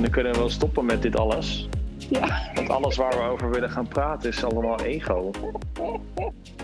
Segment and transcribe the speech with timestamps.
[0.00, 1.68] En dan kunnen we wel stoppen met dit alles.
[2.08, 2.50] Ja.
[2.54, 5.30] Want alles waar we over willen gaan praten is allemaal ego.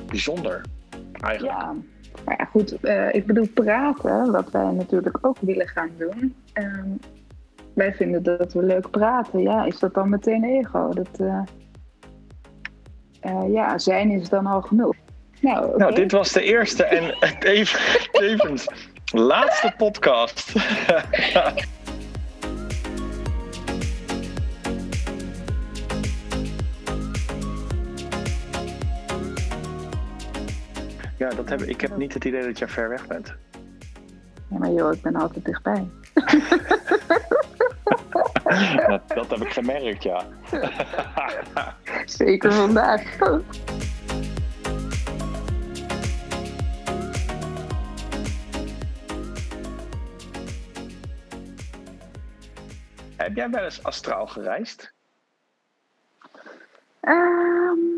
[0.06, 0.60] Bijzonder,
[1.20, 1.54] eigenlijk.
[1.58, 1.74] Ja.
[2.24, 6.34] Maar ja, goed, eh, ik bedoel praten, wat wij natuurlijk ook willen gaan doen.
[6.52, 6.88] Ehm,
[7.74, 9.42] wij vinden dat we leuk praten.
[9.42, 10.90] Ja, is dat dan meteen ego?
[10.92, 11.42] Dat, eh,
[13.20, 14.94] eh, ja, zijn is dan al genoeg.
[15.40, 15.76] Nou.
[15.78, 18.66] Nou, dit was de eerste en even- tevens
[19.12, 20.52] laatste podcast.
[31.26, 33.34] Ja, dat heb, ik heb niet het idee dat jij ver weg bent.
[34.50, 35.88] Ja, maar joh, ik ben altijd dichtbij.
[38.86, 40.24] Dat, dat heb ik gemerkt, ja.
[42.04, 43.18] Zeker vandaag.
[53.16, 54.92] heb jij wel eens astraal gereisd?
[57.00, 57.95] Ehm,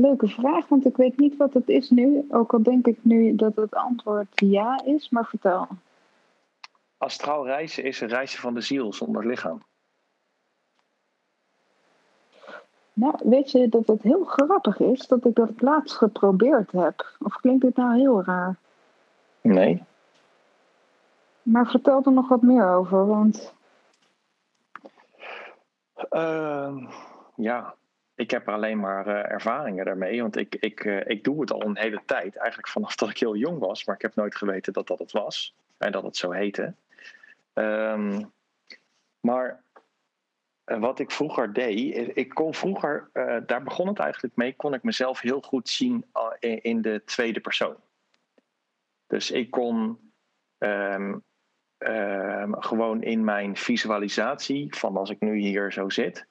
[0.00, 2.26] leuke vraag, want ik weet niet wat het is nu.
[2.30, 5.68] Ook al denk ik nu dat het antwoord ja is, maar vertel.
[6.98, 9.62] Astraal reizen is een reisje van de ziel zonder lichaam.
[12.92, 17.16] Nou, weet je dat het heel grappig is dat ik dat laatst geprobeerd heb?
[17.18, 18.56] Of klinkt dit nou heel raar?
[19.40, 19.82] Nee.
[21.42, 23.54] Maar vertel er nog wat meer over, want
[26.08, 26.86] Ehm,
[27.36, 27.74] ja,
[28.20, 30.20] ik heb alleen maar eh, ervaringen daarmee.
[30.20, 32.36] Want ik, ik, eh, ik doe het al een hele tijd.
[32.36, 33.84] Eigenlijk vanaf dat ik heel jong was.
[33.84, 35.54] Maar ik heb nooit geweten dat dat het was.
[35.78, 36.74] En dat het zo heette.
[37.52, 38.24] Ehm,
[39.20, 39.62] maar
[40.64, 42.10] eh, wat ik vroeger deed.
[42.16, 43.10] Ik kon vroeger,
[43.46, 44.56] daar begon het eigenlijk mee.
[44.56, 46.04] Kon ik mezelf heel goed zien
[46.40, 47.76] in, de tweede persoon.
[49.06, 49.98] Dus ik kon
[50.58, 51.18] ehm,
[51.78, 56.28] ehm, gewoon in mijn visualisatie van als ik nu hier zo zit,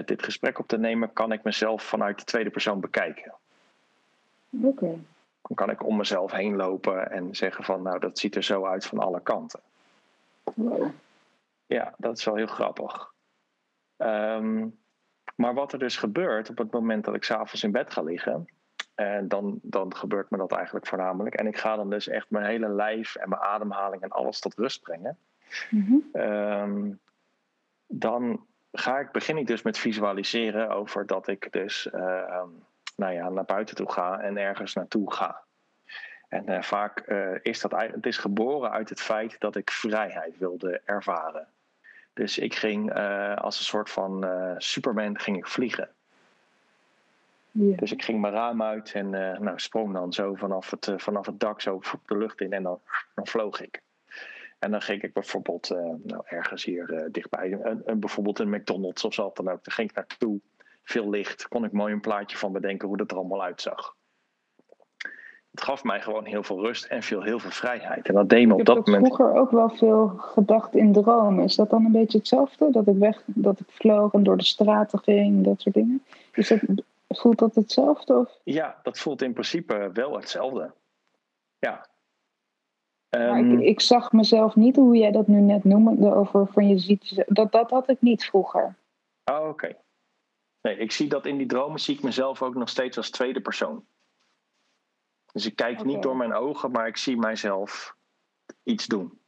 [0.00, 3.34] dit gesprek op te nemen, kan ik mezelf vanuit de tweede persoon bekijken.
[4.50, 4.98] oké.
[5.42, 8.66] Dan kan ik om mezelf heen lopen en zeggen van nou dat ziet er zo
[8.66, 9.60] uit van alle kanten.
[10.54, 10.90] Wow.
[11.66, 13.12] Ja, dat is wel heel grappig.
[13.96, 14.68] Ehm,
[15.34, 18.46] maar wat er dus gebeurt op het moment dat ik s'avonds in bed ga liggen,
[18.94, 21.34] en dan, dan gebeurt me dat eigenlijk voornamelijk.
[21.34, 24.54] En ik ga dan dus echt mijn hele lijf en mijn ademhaling en alles tot
[24.54, 25.18] rust brengen.
[26.12, 26.90] Ehm,
[27.86, 32.48] dan ga ik, begin ik dus met visualiseren over dat ik dus ehm,
[32.96, 35.42] nou ja, naar buiten toe ga en ergens naartoe ga.
[36.28, 39.70] En eh, vaak eh, is dat eigenlijk, het is geboren uit het feit dat ik
[39.70, 41.46] vrijheid wilde ervaren.
[42.12, 45.88] Dus ik ging eh, als een soort van eh, Superman ging ik vliegen.
[47.52, 50.98] Dus ik ging mijn raam uit en eh, nou, sprong dan zo vanaf het, eh,
[50.98, 52.80] vanaf het dak zo de lucht in en dan,
[53.14, 53.82] dan vloog ik.
[54.62, 58.50] En dan ging ik bijvoorbeeld eh, nou, ergens hier eh, dichtbij, een, een, bijvoorbeeld een
[58.50, 59.64] McDonald's of zo dan ook.
[59.64, 60.40] Daar ging ik naartoe,
[60.82, 63.96] veel licht, kon ik mooi een plaatje van bedenken hoe dat er allemaal uitzag.
[65.50, 68.08] Het gaf mij gewoon heel veel rust en veel, heel veel vrijheid.
[68.08, 69.14] En dat deed me Ik op heb dat moment.
[69.14, 71.44] vroeger ook wel veel gedacht in dromen.
[71.44, 72.70] Is dat dan een beetje hetzelfde?
[72.70, 76.02] Dat ik weg, dat ik vloog en door de straten ging, dat soort dingen.
[76.32, 76.60] Is dat,
[77.08, 78.14] voelt dat hetzelfde?
[78.14, 78.38] Of?
[78.44, 80.72] Ja, dat voelt in principe wel hetzelfde.
[81.58, 81.90] Ja.
[83.18, 86.68] Maar Ehm, ik, ik zag mezelf niet, hoe jij dat nu net noemde, over van
[86.68, 88.74] je ziet, dat, dat had ik niet vroeger.
[89.24, 89.76] Oh, oké.
[90.62, 93.40] Nee, ik zie dat in die dromen zie ik mezelf ook nog steeds als tweede
[93.40, 93.84] persoon.
[95.32, 97.96] Dus ik kijk niet door mijn ogen, maar ik zie mijzelf
[98.62, 99.18] iets doen.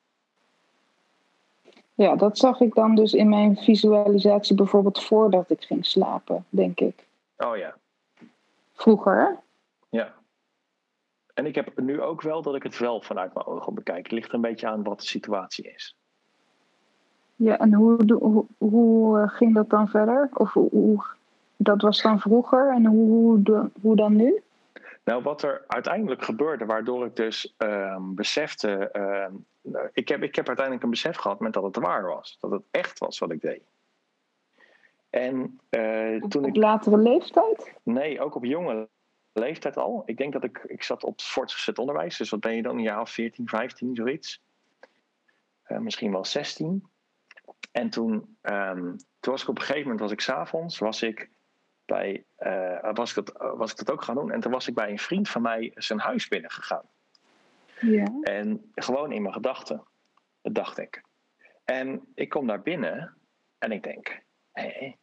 [1.94, 6.80] Ja, dat zag ik dan dus in mijn visualisatie bijvoorbeeld voordat ik ging slapen, denk
[6.80, 7.06] ik.
[7.36, 7.76] Oh ja,
[8.72, 9.40] Vroeger,
[9.88, 10.14] ja.
[11.34, 14.02] En ik heb nu ook wel dat ik het wel vanuit mijn ogen bekijk.
[14.02, 15.96] Het ligt een beetje aan wat de situatie is.
[17.36, 20.28] Ja, en hoe, hoe, hoe eh, ging dat dan verder?
[20.34, 21.04] Of hoe, hoe-
[21.56, 24.42] dat was dan vroeger en hoe, hoe, hoe dan nu?
[25.04, 28.88] Nou, wat er uiteindelijk gebeurde, waardoor ik dus ehm, besefte.
[28.90, 32.36] ehm, nou, ik, heb, ik heb uiteindelijk een besef gehad met dat het waar was.
[32.40, 33.62] Dat het echt was wat ik deed.
[35.10, 36.56] En eh, toen Op ik.
[36.56, 37.72] latere leeftijd?
[37.82, 38.88] Nee, ook op jonge
[39.34, 40.02] leeftijd al.
[40.06, 40.64] Ik denk dat ik.
[40.66, 42.76] Ik zat op het voortgezet onderwijs, dus wat ben je dan?
[42.76, 44.42] Een jaar of 14, 15, zoiets.
[45.62, 46.88] Eh, misschien wel 16.
[47.72, 51.30] En toen, ehm, toen was ik op een gegeven moment, was ik s'avonds, was ik
[51.84, 54.30] bij, eh, was, ik dat, was ik dat ook gaan doen.
[54.30, 56.88] En toen was ik bij een vriend van mij zijn huis binnengegaan.
[57.80, 58.18] Ja.
[58.22, 59.84] En gewoon in mijn gedachten,
[60.42, 61.02] dat dacht ik.
[61.64, 63.16] En ik kom daar binnen
[63.58, 64.22] en ik denk,
[64.52, 64.94] hé,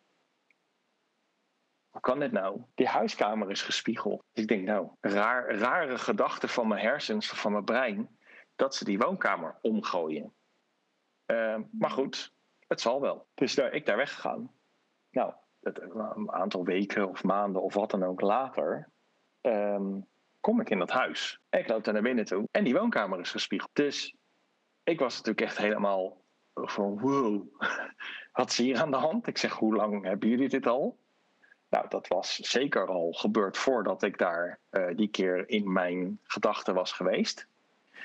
[1.92, 2.62] hoe kan dit nou?
[2.76, 4.24] Die huiskamer is gespiegeld.
[4.32, 8.18] Dus ik denk, nou, raar, rare gedachte van mijn hersens, van mijn brein,
[8.56, 10.34] dat ze die woonkamer omgooien.
[11.26, 12.34] Eh, maar goed,
[12.68, 13.28] het zal wel.
[13.34, 14.52] Dus daar, ik daar weggegaan.
[15.12, 18.90] Nou, het, een aantal weken of maanden of wat dan ook later...
[19.42, 20.00] ehm,
[20.40, 21.42] kom ik in dat huis.
[21.50, 23.70] Ik loop daar naar binnen toe en die woonkamer is gespiegeld.
[23.74, 24.16] Dus
[24.84, 26.22] ik was natuurlijk echt helemaal
[26.54, 27.62] van wow,
[28.34, 29.28] wat is hier aan de hand?
[29.28, 31.00] Ik zeg, hoe lang hebben jullie dit al?
[31.72, 36.74] Nou, dat was zeker al gebeurd voordat ik daar eh, die keer in mijn gedachten
[36.74, 37.48] was geweest.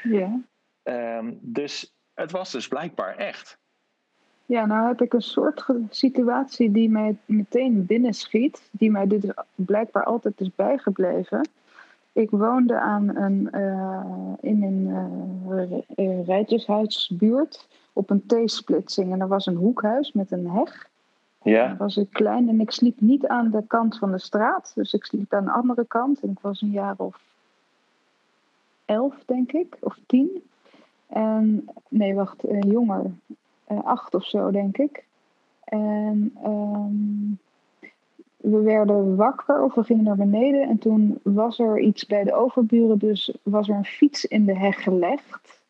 [0.03, 0.41] Ja.
[0.83, 3.59] Ehm, dus het was dus blijkbaar echt.
[4.45, 9.23] Ja, nou heb ik een soort situatie die mij meteen binnenschiet, die mij dus
[9.55, 11.49] blijkbaar altijd is bijgebleven.
[12.13, 19.13] Ik woonde aan een, eh, in een eh, rijtjeshuisbuurt op een T-splitsing.
[19.13, 20.89] En er was een hoekhuis met een heg.
[21.51, 24.73] Ja, was ik klein en ik sliep niet aan de kant van de straat.
[24.75, 26.21] Dus ik sliep aan de andere kant.
[26.21, 27.21] En ik was een jaar of
[28.85, 30.43] elf, denk ik, of tien.
[31.07, 33.11] En nee, wacht, eh, jonger.
[33.65, 35.05] Eh, acht of zo, denk ik.
[35.65, 37.35] En ehm,
[38.37, 40.69] we werden wakker of we gingen naar beneden.
[40.69, 42.99] En toen was er iets bij de overburen.
[42.99, 45.65] Dus was er een fiets in de heg gelegd.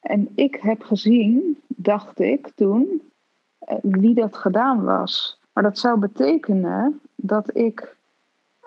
[0.00, 3.02] En ik heb gezien, dacht ik toen,
[3.82, 5.40] wie dat gedaan was.
[5.52, 7.96] Maar dat zou betekenen dat ik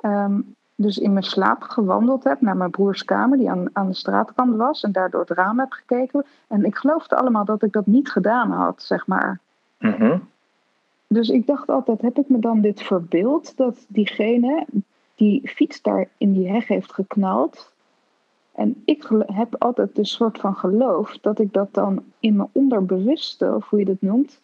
[0.02, 0.40] ehm,
[0.76, 4.56] dus in mijn slaap gewandeld heb naar mijn broers kamer, die aan, aan de straatkant
[4.56, 6.26] was, en daar door het raam heb gekeken.
[6.48, 9.40] En ik geloofde allemaal dat ik dat niet gedaan had, zeg maar.
[9.80, 10.18] Mhm.
[11.08, 14.66] Dus ik dacht altijd, heb ik me dan dit verbeeld dat diegene
[15.16, 17.72] die fiets daar in die heg heeft geknald.
[18.52, 23.56] En ik heb altijd een soort van geloof dat ik dat dan in mijn onderbewuste,
[23.56, 24.42] of hoe je dat noemt,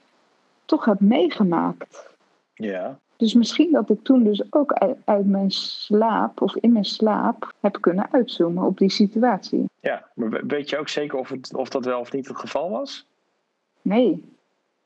[0.65, 2.09] toch heb meegemaakt.
[2.53, 3.00] ja.
[3.17, 7.53] Dus misschien dat ik toen dus ook uit, uit mijn slaap of in mijn slaap
[7.59, 9.65] heb kunnen uitzoomen op die situatie.
[9.79, 10.07] ja.
[10.13, 12.69] Maar we- weet je ook zeker of, het, of dat wel of niet het geval
[12.69, 13.06] was?
[13.81, 14.23] Nee,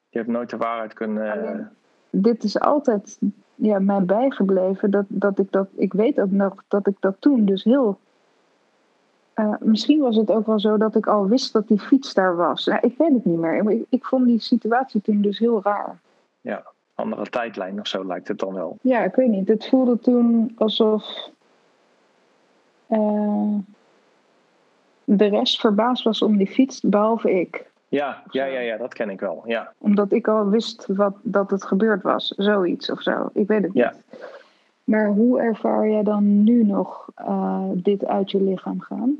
[0.09, 1.31] Je hebt nooit de waarheid kunnen...
[1.31, 1.67] Alleen-
[2.09, 3.19] dit is altijd
[3.55, 5.67] ja, mij bijgebleven dat, dat ik dat.
[5.75, 7.99] Ik weet ook nog dat ik dat toen dus heel.
[9.39, 12.36] Eh, misschien was het ook wel zo dat ik al wist dat die fiets daar
[12.36, 12.63] was.
[12.65, 13.69] Ja, ik weet het niet meer.
[13.71, 16.00] Ik, ik vond die situatie toen dus heel raar.
[16.41, 16.63] ja,
[16.95, 18.77] andere tijdlijn of zo lijkt het dan wel.
[18.81, 19.47] Ja, ik weet niet.
[19.47, 21.30] Het voelde toen alsof
[22.88, 23.53] eh,
[25.03, 27.68] de rest verbaasd was om die fiets, behalve ik.
[27.88, 29.44] Ja, ja, ja, ja, dat ken ik wel.
[29.45, 32.33] Ja, Omdat ik al wist wat, dat het gebeurd was.
[32.38, 33.30] Zoiets of zo.
[33.33, 33.91] Ik weet het Ja.
[33.91, 34.27] niet.
[34.83, 39.15] Maar hoe ervaar jij dan nu nog eh, dit uit je lichaam gaan?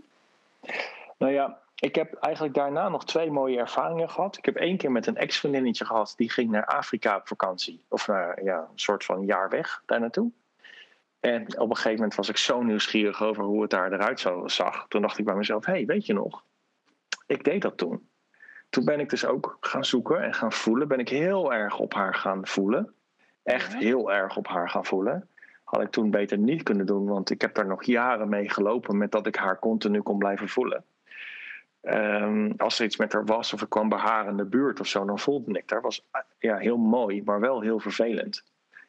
[1.18, 4.38] Nou ja, ik heb eigenlijk daarna nog twee mooie ervaringen gehad.
[4.38, 6.14] Ik heb één keer met een ex-vriendinnetje gehad.
[6.18, 7.84] Die ging naar Afrika op vakantie.
[7.90, 10.32] Of naar ja, een soort van jaar weg daar naartoe.
[11.20, 14.86] En op een gegeven moment was ik zo nieuwsgierig over hoe het daar eruit zag.
[14.88, 16.44] Toen dacht ik bij mezelf, hé, hey, weet je nog?
[17.28, 18.10] Ik deed dat toen.
[18.70, 20.88] Toen ben ik dus ook gaan zoeken en gaan voelen.
[20.88, 22.94] Ben ik heel erg op haar gaan voelen.
[23.44, 25.30] Echt heel erg op haar gaan voelen.
[25.70, 28.98] Had ik toen beter niet kunnen doen, want ik heb daar nog jaren mee gelopen
[28.98, 30.84] met dat ik haar continu kon blijven voelen.
[31.82, 34.80] Ehm, als er iets met haar was of ik kwam bij haar in de buurt
[34.80, 35.82] of zo, dan voelde ik daar.
[35.82, 36.06] was
[36.40, 38.44] ja, heel mooi, maar wel heel vervelend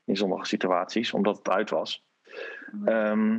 [0.04, 2.04] in sommige situaties, omdat het uit was.
[2.84, 3.38] Ehm,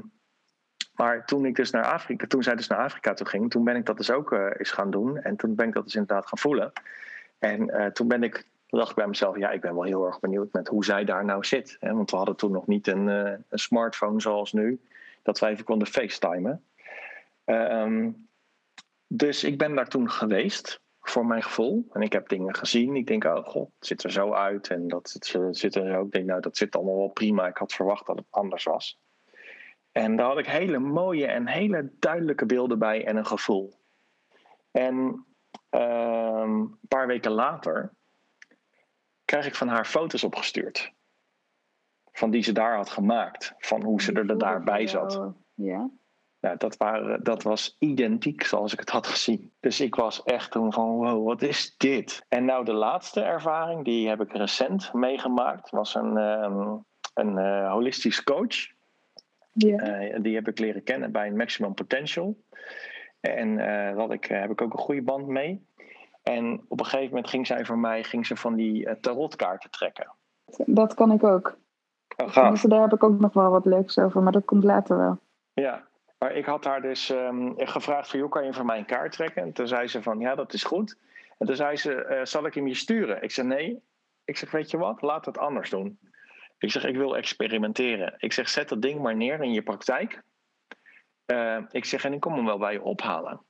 [0.94, 3.76] maar toen ik dus naar Afrika, toen zij dus naar Afrika toe ging, toen ben
[3.76, 5.18] ik dat dus ook eh, eens gaan doen.
[5.18, 6.72] En toen ben ik dat dus inderdaad gaan voelen.
[7.40, 10.06] En eh, toen ben ik, toen dacht ik bij mezelf, ja, ik ben wel heel
[10.06, 11.78] erg benieuwd met hoe zij daar nou zit.
[11.80, 11.94] Hè?
[11.94, 14.80] Want we hadden toen nog niet een, eh, een smartphone zoals nu,
[15.22, 16.64] dat wij even konden facetimen.
[17.44, 18.10] Ehm,
[19.08, 21.88] dus ik ben daar toen geweest, voor mijn gevoel.
[21.92, 22.96] En ik heb dingen gezien.
[22.96, 24.68] Ik denk, oh god, het ziet er zo uit.
[24.68, 26.02] En dat zit, zit er zo.
[26.02, 27.48] Ik denk, nou, dat zit allemaal wel prima.
[27.48, 29.00] Ik had verwacht dat het anders was.
[29.92, 33.74] En daar had ik hele mooie en hele duidelijke beelden bij en een gevoel.
[34.72, 35.26] En
[35.70, 37.92] ehm, een paar weken later
[39.32, 40.94] krijg ik van haar foto's opgestuurd.
[42.12, 43.54] Van die ze daar had gemaakt.
[43.58, 45.34] Van hoe ze er daarbij zat.
[45.54, 45.90] Ja.
[46.40, 49.52] Nou, dat, waren, dat was identiek zoals ik het had gezien.
[49.60, 52.26] Dus ik was echt toen van, wow, wat is dit?
[52.28, 56.76] En nou, de laatste ervaring, die heb ik recent meegemaakt, was een, ehm,
[57.14, 58.56] een eh, holistisch coach.
[59.52, 59.78] ja.
[59.78, 62.38] Eh, die heb ik leren kennen bij Maximum Potential.
[63.20, 65.66] En eh, daar had ik, eh, heb ik ook een goede band mee.
[66.24, 69.72] En op een gegeven moment ging zij voor mij ging ze van die eh, tarotkaarten
[69.72, 70.14] trekken.
[70.66, 71.58] Dat kan ik ook.
[72.18, 72.34] Oh.
[72.34, 75.20] Tenminste, daar heb ik ook nog wel wat leuks over, maar dat komt later wel.
[75.54, 75.88] Ja,
[76.18, 79.12] maar ik had haar dus ehm, gevraagd van, joh, kan je voor mij een kaart
[79.12, 79.42] trekken?
[79.42, 80.98] En toen zei ze van, ja, dat is goed.
[81.38, 83.24] En toen zei ze, eh, zal ik hem je sturen?
[83.24, 83.82] Ik zeg, nee.
[84.26, 86.00] Ik zeg, weet je wat, laat het anders doen.
[86.58, 88.14] Ik zeg, ik wil experimenteren.
[88.18, 90.24] Ik zeg, zet dat ding maar neer in je praktijk.
[91.26, 93.42] Eh, ik zeg, en ik kom hem wel bij je ophalen.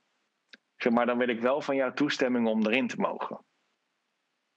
[0.81, 3.39] Zeg, maar dan wil ik wel van jou toestemming om erin te mogen.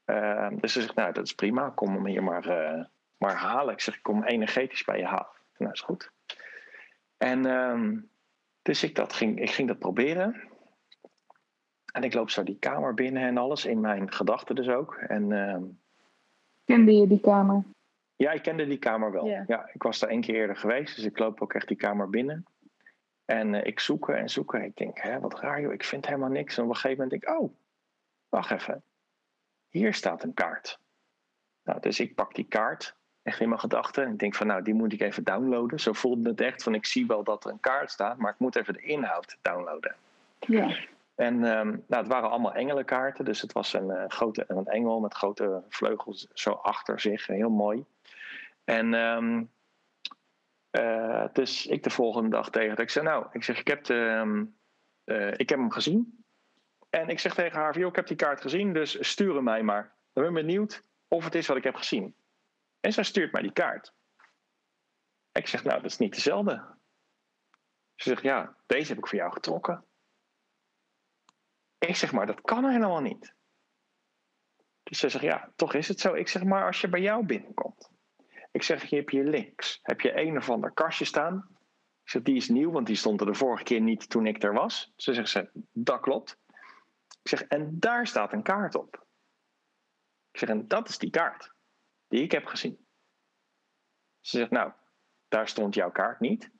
[0.07, 1.71] Uh, dus ze zegt, nou, dat is prima.
[1.71, 2.85] Kom hem hier maar, uh,
[3.19, 3.73] maar halen.
[3.73, 5.37] Ik zeg, ik kom energetisch bij je halen.
[5.59, 6.11] Nou, is goed.
[7.17, 7.99] En uh,
[8.63, 10.43] dus ik, dat ging, ik ging dat proberen.
[11.93, 14.95] En ik loop zo die kamer binnen en alles, in mijn gedachten dus ook.
[14.95, 15.57] En, uh,
[16.65, 17.65] Kende je die kamer?
[18.17, 19.27] Ja, ik kende die kamer wel.
[19.27, 19.47] Yeah.
[19.47, 22.11] Ja, ik was daar één keer eerder geweest, dus ik loop ook echt die kamer
[22.11, 22.45] binnen.
[23.25, 24.63] En uh, ik zoeken en zoeken.
[24.63, 26.57] Ik denk, hè, wat raar joh, ik vind helemaal niks.
[26.57, 27.55] En op een gegeven moment denk ik, oh,
[28.29, 28.83] wacht even.
[29.69, 30.79] Hier staat een kaart.
[31.63, 34.05] Nou, dus ik pak die kaart, echt in mijn gedachten.
[34.05, 35.81] En ik denk van, nou, die moet ik even downloaden.
[35.81, 38.39] Zo voelde het echt van, ik zie wel dat er een kaart staat, maar ik
[38.39, 39.95] moet even de inhoud downloaden.
[40.39, 40.77] Ja.
[41.15, 43.25] En um, nou, het waren allemaal engelenkaarten.
[43.25, 47.27] Dus het was een, uh, grote, een engel met grote vleugels zo achter zich.
[47.27, 47.85] Heel mooi.
[48.65, 49.51] En um,
[50.77, 52.77] uh, dus ik de volgende dag tegen.
[52.79, 54.59] Ik zei, nou, ik zeg, ik heb, de, um,
[55.05, 56.25] uh, ik heb hem gezien.
[56.91, 59.97] En ik zeg tegen haar, ik heb die kaart gezien, dus stuur hem mij maar.
[60.13, 62.17] Dan ben benieuwd of het is wat ik heb gezien.
[62.81, 63.95] En zij stuurt mij die kaart.
[65.33, 66.77] Ik zeg, nou, dat is niet dezelfde.
[67.95, 69.85] Ze zegt, ja, deze heb ik voor jou getrokken.
[71.79, 73.35] Ik zeg maar, dat kan helemaal niet.
[74.83, 76.15] Dus ze zegt, ja, toch is het zo.
[76.15, 77.94] Ik zeg maar, als je bij jou binnenkomt.
[78.55, 79.79] Ik zeg, je hebt hier links.
[79.83, 81.49] Heb je een of ander kastje staan.
[82.03, 84.43] Ik zeg, die is nieuw, want die stond er de vorige keer niet toen ik
[84.43, 84.93] er was.
[84.97, 86.39] Ze zegt, ze, dat klopt.
[87.23, 89.07] Ik zeg, en daar staat een kaart op.
[90.31, 91.55] Ik zeg, en dat is die kaart.
[92.09, 92.87] Die ik heb gezien.
[94.21, 94.73] Ze zegt, nou,
[95.29, 96.51] daar stond jouw kaart niet.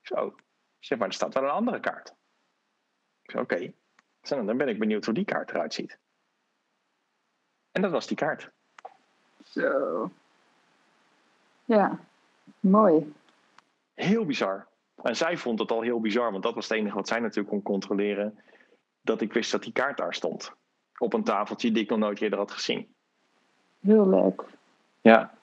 [0.00, 0.36] Zeg, oh.
[0.78, 2.08] Ik zeg, maar er staat wel een andere kaart.
[3.22, 3.72] Ik zeg, oké.
[4.22, 5.98] Zo, dan ben ik benieuwd hoe die kaart eruit ziet.
[7.70, 8.50] En dat was die kaart.
[9.44, 10.10] Zo.
[11.70, 11.98] Ja,
[12.60, 13.12] mooi.
[13.94, 14.66] Heel bizar.
[15.02, 17.48] En zij vond het al heel bizar, want dat was het enige wat zij natuurlijk
[17.48, 18.38] kon controleren.
[19.00, 20.52] Dat ik wist dat die kaart daar stond.
[20.98, 22.94] Op een tafeltje die ik nog nooit eerder had gezien.
[23.80, 24.44] Heel leuk.
[25.00, 25.34] Ja.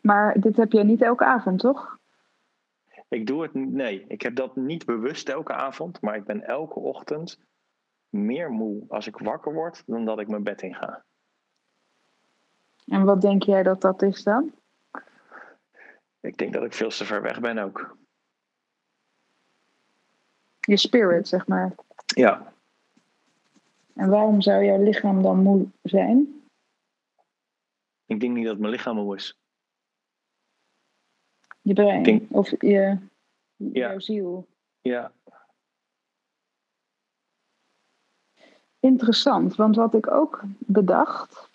[0.00, 1.98] Maar dit heb jij niet elke avond, toch?
[3.08, 6.78] Ik doe het, nee, ik heb dat niet bewust elke avond, maar ik ben elke
[6.78, 7.40] ochtend
[8.08, 11.04] meer moe als ik wakker word dan dat ik mijn bed in ga.
[12.86, 14.52] En wat denk jij dat dat is dan?
[16.20, 17.96] Ik denk dat ik veel te ver weg ben ook.
[20.60, 21.74] Je spirit, zeg maar.
[22.06, 22.52] Ja.
[23.94, 26.42] En waarom zou jouw lichaam dan moe zijn?
[28.06, 29.36] Ik denk niet dat mijn lichaam moe is.
[31.62, 32.98] Je brein denk, of je, ja.
[33.56, 34.46] jouw ziel.
[34.80, 35.12] Ja.
[38.80, 41.50] Interessant, want wat ik ook bedacht.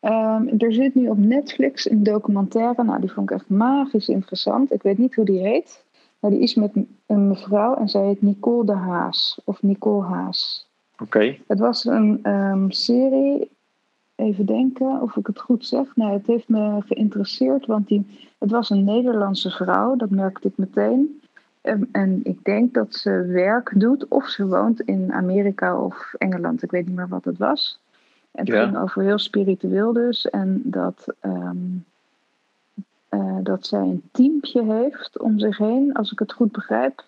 [0.00, 4.72] Um, er zit nu op Netflix een documentaire, nou die vond ik echt magisch interessant.
[4.72, 5.84] Ik weet niet hoe die heet,
[6.18, 6.72] maar die is met
[7.06, 10.68] een mevrouw en zij heet Nicole de Haas, of Nicole Haas.
[10.92, 11.02] Oké.
[11.02, 11.40] Okay.
[11.46, 13.50] Het was een um, serie
[14.14, 15.96] even denken of ik het goed zeg.
[15.96, 18.06] Nee, het heeft me geïnteresseerd, want die,
[18.38, 21.20] het was een Nederlandse vrouw, dat merkte ik meteen.
[21.60, 26.62] En, en, ik denk dat ze werk doet of ze woont in Amerika of Engeland.
[26.62, 27.80] Ik weet niet meer wat het was.
[28.30, 28.64] En het Ja.
[28.64, 30.30] ging over heel spiritueel dus.
[30.30, 31.56] En dat, ehm,
[33.08, 37.04] eh, dat zij een teampje heeft om zich heen, als ik het goed begrijp.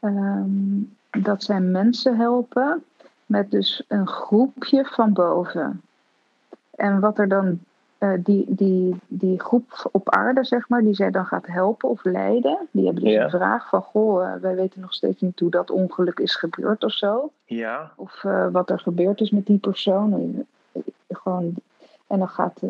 [0.00, 2.84] Ehm, dat zij mensen helpen
[3.26, 5.80] met dus een groepje van boven.
[6.70, 7.58] En wat er dan,
[7.98, 12.04] eh, die, die, die groep op aarde, zeg maar, die zij dan gaat helpen of
[12.04, 13.24] leiden, die hebben dus Ja.
[13.24, 16.84] een vraag van: Goh, eh, wij weten nog steeds niet hoe dat ongeluk is gebeurd
[16.84, 17.30] of zo.
[17.44, 17.92] Ja.
[17.96, 20.44] Of eh, wat er gebeurd is met die persoon.
[21.08, 21.54] Gewoon,
[22.06, 22.60] en dan gaat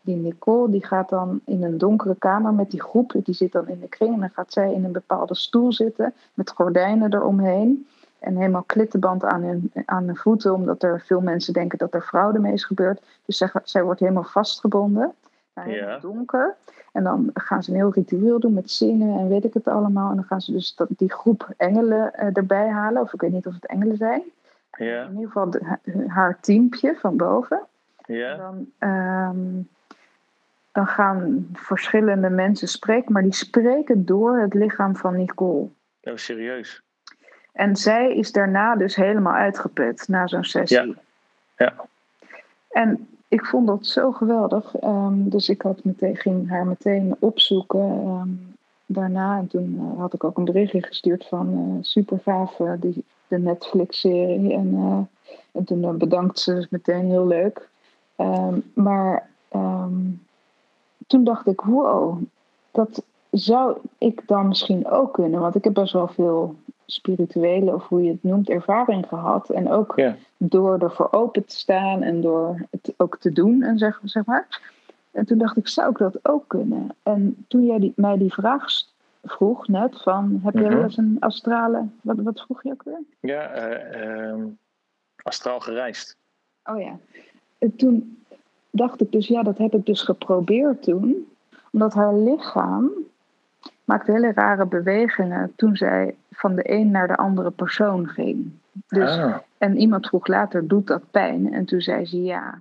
[0.00, 3.68] die Nicole, die gaat dan in een donkere kamer met die groep, die zit dan
[3.68, 7.86] in de kring en dan gaat zij in een bepaalde stoel zitten met gordijnen eromheen.
[8.24, 12.00] En helemaal klittenband aan hun, aan hun voeten, omdat er veel mensen denken dat er
[12.02, 13.02] fraude mee is gebeurd.
[13.24, 15.12] Dus zij, zij wordt helemaal vastgebonden.
[15.54, 15.98] Nou, helemaal Ja.
[15.98, 16.54] donker.
[16.92, 20.10] En dan gaan ze een heel ritueel doen met zingen en weet ik het allemaal.
[20.10, 23.02] En dan gaan ze dus dat, die groep engelen eh, erbij halen.
[23.02, 24.22] Of ik weet niet of het engelen zijn.
[24.78, 25.02] Ja.
[25.04, 27.60] In ieder geval de- haar teampje van boven.
[28.06, 28.36] En Ja.
[28.36, 29.62] dan, ehm,
[30.72, 35.68] dan gaan verschillende mensen spreken, maar die spreken door het lichaam van Nicole.
[36.02, 36.82] Oh, serieus.
[37.54, 40.78] En zij is daarna dus helemaal uitgeput na zo'n sessie.
[40.78, 40.94] Ja.
[41.56, 41.74] Ja.
[42.70, 44.74] En ik vond dat zo geweldig.
[44.76, 48.28] ehm, dus ik had meteen, ging haar meteen opzoeken ehm,
[48.86, 49.38] daarna.
[49.38, 53.04] En toen eh, had ik ook een berichtje gestuurd van eh, super gaaf, eh, die,
[53.28, 54.52] de Netflix-serie.
[54.52, 55.08] En,
[55.52, 57.68] en toen bedankt ze dus meteen heel leuk.
[58.16, 59.28] Ehm, maar
[61.06, 62.22] toen dacht ik, wow,
[62.70, 65.40] dat zou ik dan misschien ook kunnen.
[65.40, 69.50] Want ik heb best wel veel spirituele, of hoe je het noemt, ervaring gehad.
[69.50, 70.16] En ook Ja.
[70.36, 74.72] door ervoor open te staan en door het ook te doen, en zeg, zeg maar.
[75.10, 76.88] En toen dacht ik, zou ik dat ook kunnen?
[77.02, 78.64] En toen jij die, mij die vraag
[79.22, 80.72] vroeg net, van heb je Mhm.
[80.74, 81.86] wel eens een astrale...
[82.00, 83.00] Wat, wat vroeg je ook weer?
[83.20, 84.42] Ja, eh, ehm,
[85.22, 86.16] astraal gereisd.
[86.64, 86.96] Oh ja.
[87.58, 88.24] En toen
[88.70, 91.28] dacht ik dus, ja, dat heb ik dus geprobeerd toen.
[91.72, 92.90] Omdat haar lichaam
[93.84, 98.52] maakte hele rare bewegingen toen zij van de een naar de andere persoon ging.
[98.86, 101.52] Dus, Ah, En iemand vroeg later, doet dat pijn?
[101.52, 102.60] En toen zei ze ja.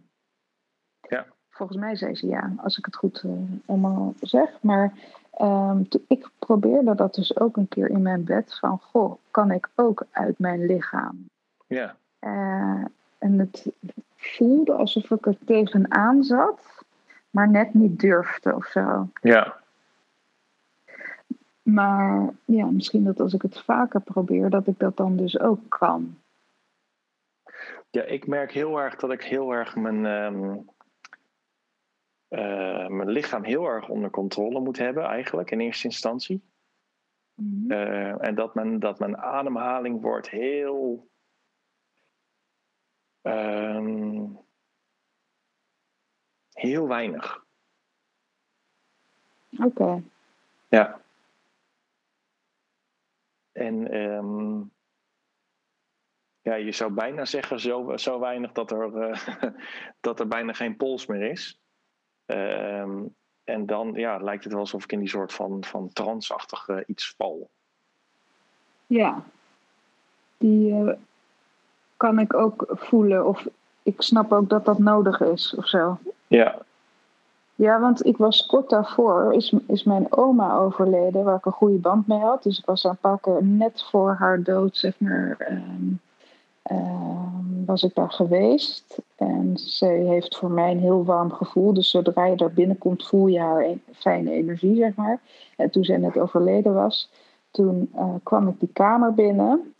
[1.09, 1.25] Ja.
[1.49, 3.31] Volgens mij zei ze ja, als ik het goed eh,
[3.65, 4.49] allemaal zeg.
[4.61, 4.93] Maar
[5.31, 8.57] ehm, ik probeerde dat dus ook een keer in mijn bed.
[8.59, 11.25] Van, goh, kan ik ook uit mijn lichaam?
[11.67, 11.95] ja.
[12.19, 12.83] Eh,
[13.17, 13.71] en het
[14.15, 16.83] voelde alsof ik er tegenaan zat,
[17.29, 19.07] maar net niet durfde of zo.
[19.21, 19.61] Ja.
[21.63, 25.59] Maar ja, misschien dat als ik het vaker probeer, dat ik dat dan dus ook
[25.69, 26.17] kan.
[27.89, 30.57] Ja, ik merk heel erg dat ik heel erg mijn, ehm,
[32.27, 36.41] eh, mijn lichaam heel erg onder controle moet hebben, eigenlijk in eerste instantie.
[37.33, 37.71] Mhm.
[37.71, 41.11] Eh, en dat mijn, dat mijn ademhaling wordt heel.
[43.21, 44.25] ehm,
[46.53, 47.45] heel weinig.
[49.59, 50.03] Oké,
[50.69, 51.02] Ja.
[53.63, 54.61] En ehm,
[56.41, 59.51] ja, je zou bijna zeggen zo, zo weinig dat er, eh,
[60.07, 61.61] dat er bijna geen pols meer is.
[62.25, 63.01] Ehm,
[63.43, 67.13] en dan ja, lijkt het wel alsof ik in die soort van, van transachtig iets
[67.17, 67.49] val.
[68.87, 69.23] ja.
[70.37, 70.97] Die eh,
[71.97, 73.47] kan ik ook voelen of
[73.83, 75.99] ik snap ook dat dat nodig is of zo.
[76.27, 76.61] Ja,
[77.63, 81.77] Ja, want ik was kort daarvoor, is, is mijn oma overleden, waar ik een goede
[81.77, 82.43] band mee had.
[82.43, 85.93] Dus ik was een paar keer net voor haar dood, zeg maar, ehm,
[86.61, 88.97] ehm, was ik daar geweest.
[89.15, 91.73] En ze heeft voor mij een heel warm gevoel.
[91.73, 95.19] Dus zodra je daar binnenkomt, voel je haar e- fijne energie, zeg maar.
[95.57, 97.09] En toen zij net overleden was,
[97.51, 99.73] toen eh, kwam ik die kamer binnen.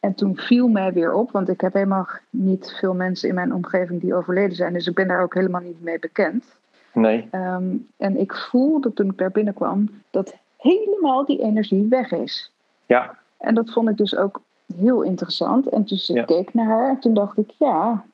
[0.00, 3.54] En toen viel mij weer op, want ik heb helemaal niet veel mensen in mijn
[3.54, 4.72] omgeving die overleden zijn.
[4.72, 6.60] Dus ik ben daar ook helemaal niet mee bekend.
[6.94, 7.28] Nee.
[7.30, 12.52] Ehm, en ik voelde toen ik daar binnenkwam dat helemaal die energie weg is.
[12.86, 14.40] Ja, En dat vond ik dus ook
[14.76, 15.68] heel interessant.
[15.68, 16.20] En toen Ja.
[16.20, 18.04] ik keek naar haar, toen dacht ik, ja,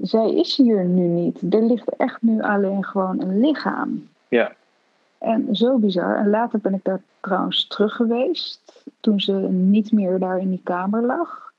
[0.00, 1.54] zij is hier nu niet.
[1.54, 4.08] Er ligt echt nu alleen gewoon een lichaam.
[4.28, 4.52] ja,
[5.18, 6.16] En zo bizar.
[6.16, 8.84] En later ben ik daar trouwens terug geweest.
[9.00, 11.52] Toen ze niet meer daar in die kamer lag.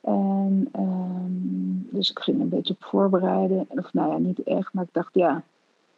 [0.00, 3.66] En ehm, dus ik ging een beetje op voorbereiden.
[3.68, 4.72] Of nou ja, niet echt.
[4.72, 5.42] Maar ik dacht, ja,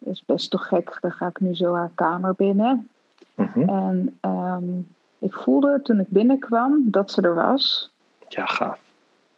[0.05, 0.99] is best toch gek.
[1.01, 2.89] Dan ga ik nu zo haar kamer binnen.
[3.35, 3.69] mhm.
[3.69, 4.79] En ehm,
[5.19, 7.93] ik voelde toen ik binnenkwam dat ze er was.
[8.29, 8.79] ja, gaaf.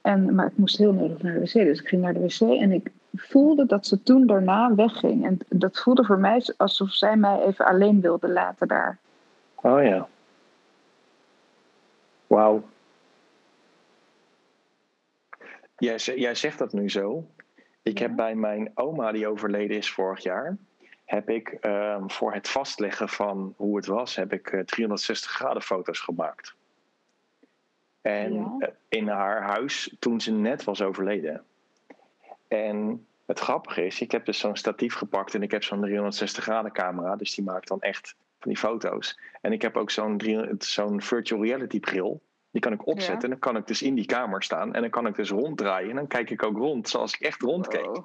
[0.01, 1.53] En, maar ik moest heel nodig naar de wc.
[1.53, 5.25] Dus ik ging naar de wc en ik voelde dat ze toen daarna wegging.
[5.25, 8.99] En dat voelde voor mij alsof zij mij even alleen wilde laten daar.
[9.55, 10.09] Oh ja.
[12.27, 12.63] Wauw.
[15.77, 17.25] Jij, jij zegt dat nu zo.
[17.87, 20.57] Ik heb bij mijn oma, die overleden is vorig jaar,
[21.05, 25.63] heb ik ehm, voor het vastleggen van hoe het was, heb ik eh, 360 graden
[25.63, 26.55] foto's gemaakt.
[28.01, 28.55] En Ja.
[28.59, 31.45] eh, in haar huis toen ze net was overleden.
[32.49, 36.43] En het grappige is, ik heb dus zo'n statief gepakt en ik heb zo'n 360
[36.45, 39.19] graden camera, dus die maakt dan echt van die foto's.
[39.41, 40.21] En ik heb ook zo'n
[40.59, 42.21] zo'n virtual reality bril.
[42.57, 43.23] Die kan ik opzetten Ja.
[43.23, 45.91] en dan kan ik dus in die kamer staan en dan kan ik dus ronddraaien
[45.91, 48.03] en dan kijk ik ook rond zoals ik echt rondkeek.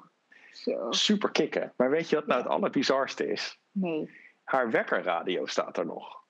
[0.50, 0.86] Zo.
[0.90, 1.72] Super kicken.
[1.76, 3.58] Maar weet je wat nou het allerbizarste is?
[3.70, 4.10] Nee.
[4.44, 6.22] Haar wekkerradio staat er nog.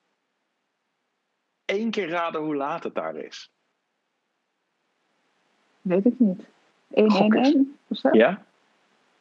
[1.65, 3.51] Eén keer raden hoe laat het daar is.
[5.81, 6.45] Weet ik niet.
[6.87, 8.09] 111 of zo?
[8.11, 8.45] Ja?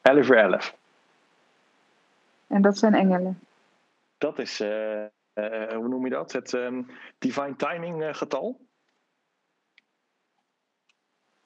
[0.03, 0.77] 11 uur 11.
[2.47, 3.41] En dat zijn engelen.
[4.19, 6.33] Dat is, eh, eh, hoe noem je dat?
[6.33, 6.83] Het ehm,
[7.19, 8.71] divine timing eh, getal.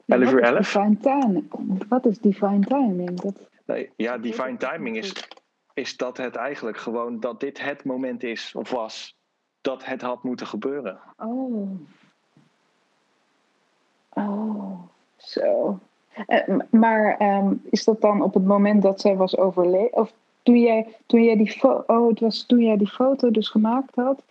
[0.06, 0.72] 11 Wat uur is 11?
[0.72, 1.48] Divine timing.
[1.88, 3.20] Wat is divine timing?
[3.20, 3.34] Dat,
[3.66, 5.28] Nee, ja, divine timing is,
[5.74, 9.16] is dat het eigenlijk gewoon dat dit het moment is of was
[9.60, 10.98] dat het had moeten gebeuren.
[11.18, 11.70] oh.
[14.12, 14.80] Oh,
[15.16, 15.78] zo.
[16.26, 19.92] Eh, maar ehm, is dat dan op het moment dat zij was overleden?
[19.92, 23.48] Of toen jij, toen jij die fo- oh, het was toen jij die foto dus
[23.48, 24.22] gemaakt had,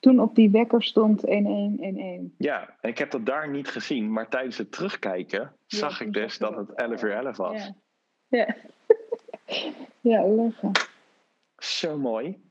[0.00, 2.30] toen op die wekker stond 1111.
[2.36, 6.38] Ja, en ik heb dat daar niet gezien, maar tijdens het terugkijken zag ik dus
[6.38, 7.56] dat het 11 uur 11 was.
[7.56, 7.74] Ja.
[8.28, 8.56] Ja.
[10.10, 10.72] ja, lachen.
[11.58, 12.42] Zo mooi.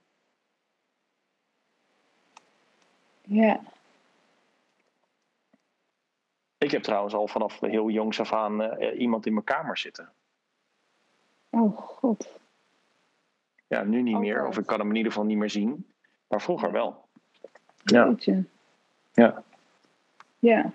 [3.22, 3.62] Ja.
[6.58, 10.12] Ik heb trouwens al vanaf heel jongs af aan eh, iemand in mijn kamer zitten.
[11.50, 12.40] Oh god.
[13.68, 14.48] Ja, nu niet meer.
[14.48, 15.92] Of ik kan hem in ieder geval niet meer zien.
[16.28, 17.09] Maar vroeger wel.
[17.84, 18.16] Ja.
[18.18, 18.44] Ja.
[19.14, 19.44] Ja.
[20.40, 20.72] Ja.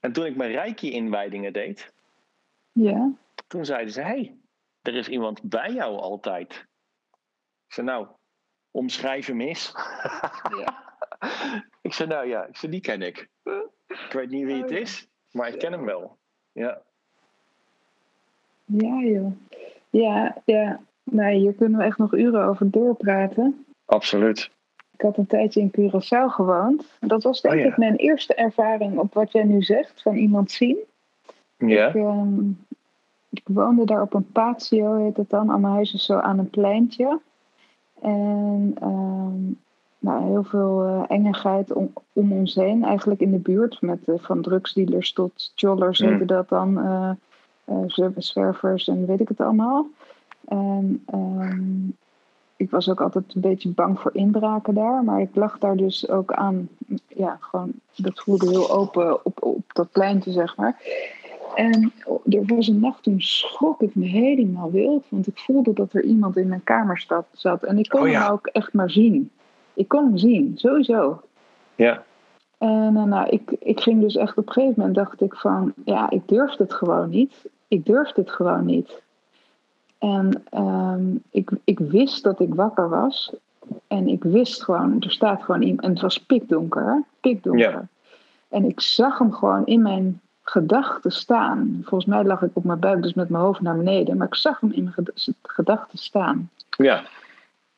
[0.00, 1.92] En toen ik mijn Reiki-inwijdingen deed,
[2.72, 3.10] Ja.
[3.46, 4.36] toen zeiden ze: hey,
[4.82, 6.52] er is iemand bij jou altijd.
[7.66, 8.06] Ik zei: Nou,
[8.70, 9.72] omschrijf hem eens.
[10.58, 10.84] Ja.
[11.82, 13.28] ik zei: Nou ja, ik zei, die ken ik.
[13.86, 16.18] Ik weet niet wie het Oh, is, maar ik ken hem wel.
[16.52, 16.82] Ja.
[18.64, 19.32] Ja, joh.
[19.90, 20.80] Ja, ja.
[21.02, 23.66] Nee, hier kunnen we echt nog uren over doorpraten.
[23.84, 24.50] Absoluut.
[24.98, 26.84] Ik had een tijdje in Curaçao gewoond.
[27.00, 27.66] Dat was denk Oh, ja.
[27.66, 30.76] ik mijn eerste ervaring op wat jij nu zegt, van iemand zien.
[31.56, 31.88] Ja.
[31.88, 32.48] Ik, ehm,
[33.30, 35.48] ik woonde daar op een patio, heet het dan.
[35.50, 37.20] Allemaal huizen zo aan een pleintje.
[38.02, 39.40] En ehm,
[39.98, 43.80] nou, heel veel eh, engigheid om, om ons heen, eigenlijk in de buurt.
[43.80, 46.08] Met, eh, van drugsdealers tot jollers Hmm.
[46.08, 47.16] heette dat dan.
[47.86, 49.86] zwer- zwervers en weet ik het allemaal.
[50.44, 51.60] En ehm,
[52.58, 55.04] ik was ook altijd een beetje bang voor inbraken daar.
[55.04, 56.68] Maar ik lag daar dus ook aan.
[57.06, 60.82] Ja, gewoon, dat voelde heel open op, op dat pleintje, zeg maar.
[61.54, 61.92] En
[62.28, 65.04] er was een nacht toen schrok ik me helemaal wild.
[65.08, 67.62] Want ik voelde dat er iemand in mijn kamer zat.
[67.62, 68.22] En ik kon Oh ja.
[68.22, 69.30] hem ook echt maar zien.
[69.74, 71.20] Ik kon hem zien, sowieso.
[71.74, 72.04] Ja.
[72.58, 75.72] En eh, nou, ik, ik ging dus echt op een gegeven moment dacht ik van,
[75.84, 77.50] ja, ik durf dit gewoon niet.
[77.68, 79.02] Ik durf dit gewoon niet.
[79.98, 83.32] En ehm, ik, ik wist dat ik wakker was.
[83.86, 85.82] En ik wist gewoon, er staat gewoon iemand.
[85.82, 87.70] En het was pikdonker, pikdonker.
[87.70, 87.88] Ja.
[88.48, 91.78] En ik zag hem gewoon in mijn gedachten staan.
[91.82, 94.16] Volgens mij lag ik op mijn buik, dus met mijn hoofd naar beneden.
[94.16, 96.50] Maar ik zag hem in mijn ged- gedachten staan.
[96.76, 97.02] Ja.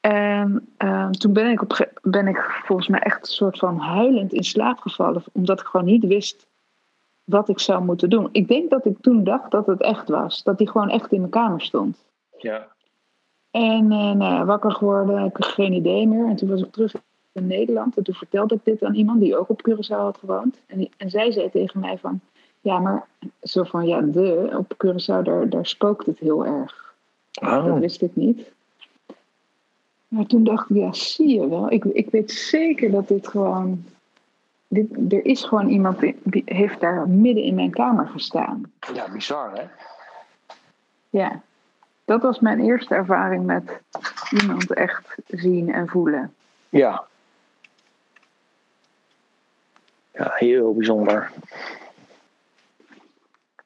[0.00, 4.32] En ehm, toen ben ik, op, ben ik volgens mij echt een soort van huilend
[4.32, 5.22] in slaap gevallen.
[5.32, 6.46] Omdat ik gewoon niet wist
[7.24, 8.28] wat ik zou moeten doen.
[8.32, 10.42] Ik denk dat ik toen dacht dat het echt was.
[10.42, 12.04] Dat hij gewoon echt in mijn kamer stond.
[12.42, 12.66] Ja.
[13.50, 16.26] En eh, nou wakker geworden, ik had geen idee meer.
[16.28, 16.94] En toen was ik terug
[17.32, 17.96] in Nederland.
[17.96, 20.60] En toen vertelde ik dit aan iemand die ook op Curaçao had gewoond.
[20.66, 22.20] En, die- en zij zei tegen mij van...
[22.60, 23.06] Ja, maar
[23.42, 26.94] zo van, ja, de, op Curaçao, daar, daar spookt het heel erg.
[27.30, 27.78] Dat Oh.
[27.78, 28.50] wist ik niet.
[30.08, 31.70] Maar toen dacht ik, ja, zie je wel.
[31.70, 33.84] Ik, ik weet zeker dat dit gewoon...
[34.68, 38.72] Dit, er is gewoon iemand die, die heeft daar midden in mijn kamer gestaan.
[38.94, 39.62] Ja, bizar hè?
[41.10, 41.42] Ja,
[42.10, 43.80] dat was mijn eerste ervaring met
[44.40, 46.34] iemand echt zien en voelen.
[46.68, 47.06] Ja.
[50.12, 51.30] Ja, heel bijzonder.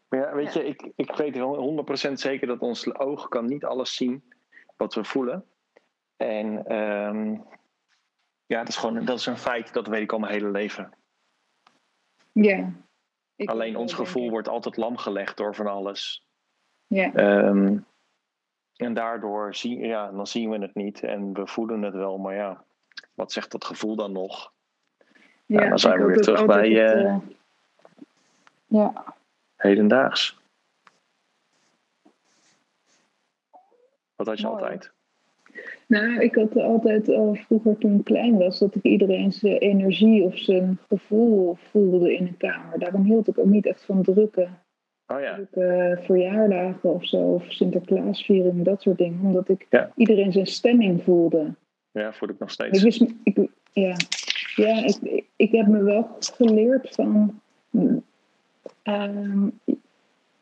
[0.08, 0.60] Maar ja, weet Ja.
[0.60, 4.22] je, ik, ik weet wel 100% zeker dat ons oog kan niet alles zien
[4.76, 5.44] wat we voelen.
[6.16, 7.30] En ehm,
[8.46, 10.92] ja, dat is gewoon dat is een feit, dat weet ik al mijn hele leven.
[12.32, 12.72] Ja.
[13.36, 16.26] Ik Alleen ons gevoel wordt altijd lam gelegd door van alles.
[16.86, 17.78] Ja, Ehm,
[18.76, 22.34] en daardoor zien, ja, dan zien we het niet en we voelen het wel, maar
[22.34, 22.64] ja,
[23.14, 24.52] wat zegt dat gevoel dan nog?
[25.46, 27.16] Ja, dan zijn we weer terug bij, het, eh, eh,
[28.66, 29.14] ja,
[29.56, 30.38] Hedendaags.
[34.16, 34.62] Wat had je Mooi.
[34.62, 34.92] altijd?
[35.86, 40.22] nou, ik had altijd al vroeger toen ik klein was, dat ik iedereen zijn energie
[40.22, 42.78] of zijn gevoel voelde in een kamer.
[42.78, 44.63] Daarom hield ik ook niet echt van drukken.
[45.06, 49.20] Oh ja, drukke verjaardagen of zo, of Sinterklaasviering, dat soort dingen.
[49.22, 49.92] Omdat ik Ja.
[49.96, 51.54] iedereen zijn stemming voelde.
[51.90, 52.82] ja voel ik nog Ik steeds.
[52.82, 53.36] wist, ik,
[53.72, 53.96] ja,
[54.56, 57.40] ja ik, ik, ik heb me wel geleerd van.
[58.82, 59.48] ehm,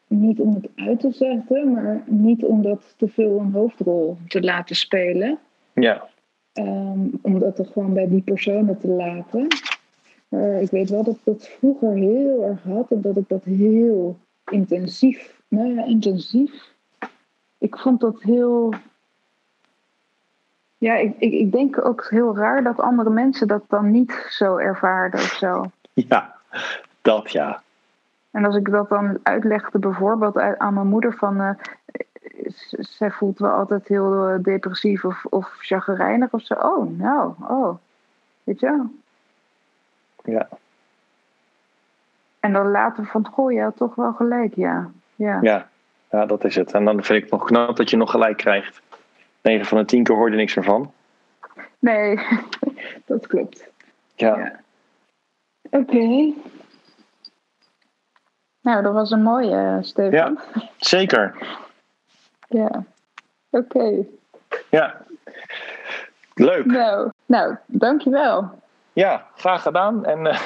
[0.07, 4.41] niet om het uit te zetten, maar niet om dat te veel een hoofdrol te
[4.43, 5.39] laten spelen.
[5.75, 6.11] Ja,
[6.53, 9.47] Ehm, om dat er gewoon bij die personen te laten.
[10.29, 13.45] Maar ik weet wel dat ik dat vroeger heel erg had en dat ik dat
[13.45, 14.19] heel
[14.53, 16.71] intensief, nou ja, intensief.
[17.59, 18.75] Ik vond dat heel.
[20.79, 24.57] Ja, ik, ik, ik denk ook heel raar dat andere mensen dat dan niet zo
[24.57, 25.65] ervaarden of zo.
[25.93, 26.35] ja,
[27.03, 27.63] dat ja.
[28.31, 31.57] En als ik dat dan uitlegde, bijvoorbeeld aan mijn moeder, van.
[32.47, 36.55] z- zij voelt wel altijd heel eh, depressief of, of chagrijnig of zo.
[36.55, 37.75] Oh, nou, oh.
[38.45, 38.91] Weet je wel?
[40.35, 40.49] Ja,
[42.43, 44.91] En dan later van, goh, je had toch wel gelijk, ja.
[45.15, 45.69] Ja, ja,
[46.11, 46.73] ja, dat is het.
[46.73, 48.81] En dan vind ik het nog knap dat je nog gelijk krijgt.
[49.43, 50.93] 9 van de 10 keer hoorde niks ervan.
[51.79, 52.19] nee,
[53.07, 53.69] dat klopt.
[54.15, 54.61] Ja, Ja.
[55.71, 56.33] Oké.
[58.61, 60.39] Nou, dat was een mooie, eh, Stefan.
[60.77, 61.35] zeker.
[62.49, 62.85] Ja.
[63.51, 64.05] Oké.
[64.71, 65.01] Ja.
[66.35, 66.65] Leuk.
[66.67, 68.51] Nou, nou, dankjewel.
[68.93, 70.05] Ja, graag gedaan.
[70.05, 70.41] En eh,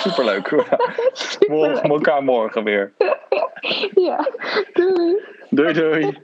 [0.00, 0.48] superleuk.
[0.50, 2.92] We horen elkaar morgen weer.
[3.94, 4.28] Ja,
[4.72, 5.16] doei.
[5.50, 6.18] Doei doei.